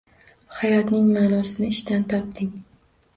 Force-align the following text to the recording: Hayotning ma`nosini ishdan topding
Hayotning 0.61 1.11
ma`nosini 1.17 1.69
ishdan 1.75 2.09
topding 2.15 2.49